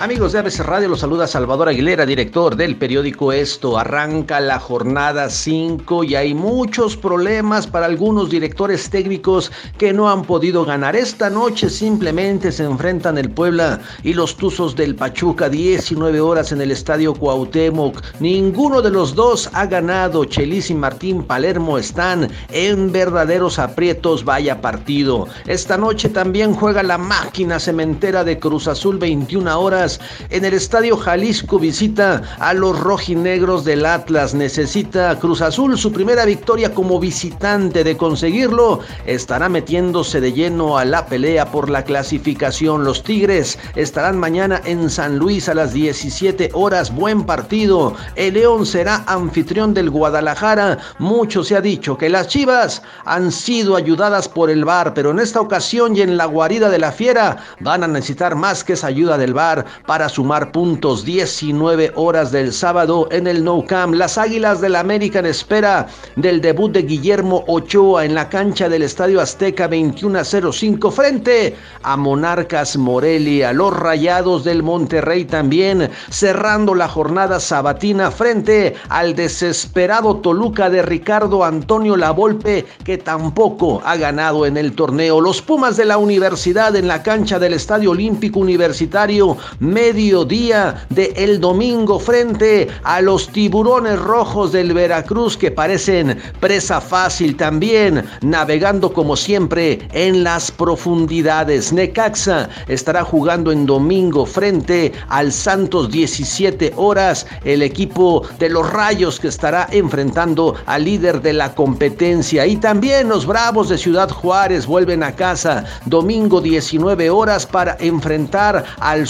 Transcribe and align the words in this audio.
Amigos 0.00 0.32
de 0.32 0.38
ABC 0.38 0.60
Radio, 0.60 0.88
los 0.88 1.00
saluda 1.00 1.26
Salvador 1.26 1.68
Aguilera, 1.68 2.06
director 2.06 2.56
del 2.56 2.76
periódico 2.76 3.34
Esto. 3.34 3.78
Arranca 3.78 4.40
la 4.40 4.58
jornada 4.58 5.28
5 5.28 6.04
y 6.04 6.14
hay 6.14 6.32
muchos 6.32 6.96
problemas 6.96 7.66
para 7.66 7.84
algunos 7.84 8.30
directores 8.30 8.88
técnicos 8.88 9.52
que 9.76 9.92
no 9.92 10.08
han 10.08 10.22
podido 10.22 10.64
ganar. 10.64 10.96
Esta 10.96 11.28
noche 11.28 11.68
simplemente 11.68 12.50
se 12.50 12.64
enfrentan 12.64 13.18
el 13.18 13.28
Puebla 13.28 13.78
y 14.02 14.14
los 14.14 14.38
Tuzos 14.38 14.74
del 14.74 14.94
Pachuca, 14.94 15.50
19 15.50 16.18
horas 16.18 16.50
en 16.50 16.62
el 16.62 16.70
Estadio 16.70 17.12
Cuauhtémoc. 17.12 18.02
Ninguno 18.20 18.80
de 18.80 18.92
los 18.92 19.14
dos 19.14 19.50
ha 19.52 19.66
ganado. 19.66 20.24
Chelis 20.24 20.70
y 20.70 20.74
Martín 20.76 21.24
Palermo 21.24 21.76
están 21.76 22.30
en 22.52 22.90
verdaderos 22.90 23.58
aprietos. 23.58 24.24
Vaya 24.24 24.62
partido. 24.62 25.28
Esta 25.46 25.76
noche 25.76 26.08
también 26.08 26.54
juega 26.54 26.82
la 26.82 26.96
máquina 26.96 27.60
cementera 27.60 28.24
de 28.24 28.38
Cruz 28.38 28.66
Azul, 28.66 28.96
21 28.96 29.60
horas 29.60 29.89
en 30.28 30.44
el 30.44 30.54
Estadio 30.54 30.96
Jalisco 30.96 31.58
visita 31.58 32.22
a 32.38 32.54
los 32.54 32.78
rojinegros 32.78 33.64
del 33.64 33.86
Atlas. 33.86 34.34
Necesita 34.34 35.18
Cruz 35.18 35.40
Azul 35.40 35.78
su 35.78 35.90
primera 35.90 36.24
victoria 36.24 36.72
como 36.74 37.00
visitante. 37.00 37.82
De 37.82 37.96
conseguirlo, 37.96 38.80
estará 39.06 39.48
metiéndose 39.48 40.20
de 40.20 40.32
lleno 40.32 40.78
a 40.78 40.84
la 40.84 41.06
pelea 41.06 41.50
por 41.50 41.70
la 41.70 41.82
clasificación. 41.84 42.84
Los 42.84 43.02
Tigres 43.02 43.58
estarán 43.74 44.18
mañana 44.18 44.60
en 44.64 44.90
San 44.90 45.18
Luis 45.18 45.48
a 45.48 45.54
las 45.54 45.72
17 45.72 46.50
horas. 46.52 46.94
Buen 46.94 47.24
partido. 47.24 47.94
El 48.14 48.34
León 48.34 48.66
será 48.66 49.04
anfitrión 49.06 49.74
del 49.74 49.90
Guadalajara. 49.90 50.78
Mucho 50.98 51.42
se 51.42 51.56
ha 51.56 51.60
dicho 51.60 51.96
que 51.96 52.08
las 52.08 52.28
Chivas 52.28 52.82
han 53.04 53.32
sido 53.32 53.76
ayudadas 53.76 54.28
por 54.28 54.50
el 54.50 54.64
VAR, 54.64 54.94
pero 54.94 55.10
en 55.10 55.18
esta 55.18 55.40
ocasión 55.40 55.96
y 55.96 56.02
en 56.02 56.16
la 56.16 56.26
guarida 56.26 56.68
de 56.68 56.78
la 56.78 56.92
fiera 56.92 57.38
van 57.60 57.84
a 57.84 57.88
necesitar 57.88 58.34
más 58.34 58.64
que 58.64 58.74
esa 58.74 58.88
ayuda 58.88 59.18
del 59.18 59.34
VAR 59.34 59.64
para 59.86 60.08
sumar 60.08 60.52
puntos. 60.52 61.04
19 61.04 61.92
horas 61.96 62.32
del 62.32 62.52
sábado 62.52 63.08
en 63.10 63.26
el 63.26 63.44
No 63.44 63.64
Camp. 63.66 63.94
Las 63.94 64.18
Águilas 64.18 64.60
del 64.60 64.76
América 64.76 65.18
en 65.18 65.26
espera 65.26 65.86
del 66.16 66.40
debut 66.40 66.72
de 66.72 66.82
Guillermo 66.82 67.44
Ochoa 67.46 68.04
en 68.04 68.14
la 68.14 68.28
cancha 68.28 68.68
del 68.68 68.82
Estadio 68.82 69.20
Azteca 69.20 69.66
21 69.66 70.22
05 70.24 70.90
frente 70.90 71.56
a 71.82 71.96
Monarcas 71.96 72.76
Morelia. 72.76 73.52
Los 73.52 73.76
Rayados 73.76 74.44
del 74.44 74.62
Monterrey 74.62 75.24
también 75.24 75.90
cerrando 76.10 76.74
la 76.74 76.88
jornada 76.88 77.40
sabatina 77.40 78.10
frente 78.10 78.74
al 78.88 79.14
desesperado 79.14 80.16
Toluca 80.16 80.70
de 80.70 80.82
Ricardo 80.82 81.44
Antonio 81.44 81.96
Lavolpe 81.96 82.66
que 82.84 82.98
tampoco 82.98 83.82
ha 83.84 83.96
ganado 83.96 84.46
en 84.46 84.56
el 84.56 84.72
torneo. 84.72 85.20
Los 85.20 85.42
Pumas 85.42 85.76
de 85.76 85.84
la 85.84 85.98
Universidad 85.98 86.76
en 86.76 86.88
la 86.88 87.02
cancha 87.02 87.38
del 87.38 87.54
Estadio 87.54 87.90
Olímpico 87.90 88.40
Universitario 88.40 89.36
mediodía 89.70 90.86
de 90.90 91.12
el 91.16 91.40
domingo 91.40 91.98
frente 91.98 92.68
a 92.82 93.00
los 93.00 93.28
tiburones 93.28 93.98
rojos 93.98 94.52
del 94.52 94.72
Veracruz 94.74 95.36
que 95.36 95.50
parecen 95.50 96.18
presa 96.40 96.80
fácil 96.80 97.36
también, 97.36 98.04
navegando 98.20 98.92
como 98.92 99.16
siempre 99.16 99.88
en 99.92 100.24
las 100.24 100.50
profundidades. 100.50 101.72
Necaxa 101.72 102.48
estará 102.68 103.04
jugando 103.04 103.52
en 103.52 103.66
domingo 103.66 104.26
frente 104.26 104.92
al 105.08 105.32
Santos 105.32 105.90
17 105.90 106.72
horas, 106.76 107.26
el 107.44 107.62
equipo 107.62 108.26
de 108.38 108.48
los 108.48 108.70
Rayos 108.70 109.20
que 109.20 109.28
estará 109.28 109.68
enfrentando 109.70 110.54
al 110.66 110.84
líder 110.84 111.22
de 111.22 111.32
la 111.32 111.54
competencia 111.54 112.46
y 112.46 112.56
también 112.56 113.08
los 113.08 113.26
Bravos 113.26 113.68
de 113.68 113.78
Ciudad 113.78 114.10
Juárez 114.10 114.66
vuelven 114.66 115.02
a 115.02 115.12
casa 115.12 115.64
domingo 115.86 116.40
19 116.40 117.10
horas 117.10 117.46
para 117.46 117.76
enfrentar 117.80 118.64
al 118.78 119.06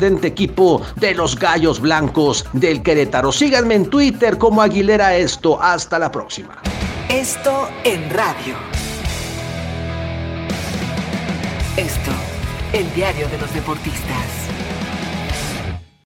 equipo 0.00 0.82
de 0.96 1.14
los 1.14 1.38
Gallos 1.38 1.80
Blancos 1.80 2.44
del 2.52 2.82
Querétaro. 2.82 3.32
Síganme 3.32 3.74
en 3.74 3.90
Twitter 3.90 4.38
como 4.38 4.62
Aguilera 4.62 5.16
Esto. 5.16 5.60
Hasta 5.60 5.98
la 5.98 6.10
próxima. 6.10 6.58
Esto 7.08 7.68
en 7.84 8.08
radio. 8.10 8.56
Esto, 11.76 12.10
el 12.72 12.92
diario 12.94 13.28
de 13.28 13.38
los 13.38 13.52
deportistas. 13.54 14.61